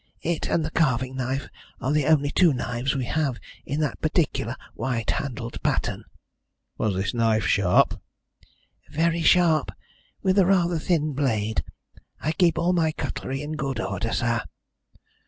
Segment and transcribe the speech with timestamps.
[0.23, 1.47] It and the carving knife
[1.79, 6.05] are the only two knives we have in that particular white handled pattern."
[6.79, 8.01] "Was this knife sharp?"
[8.89, 9.71] "Very sharp,
[10.23, 11.63] with a rather thin blade.
[12.19, 14.41] I keep all my cutlery in good order, sir."